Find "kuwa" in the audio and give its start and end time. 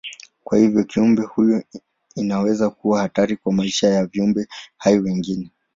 2.69-3.01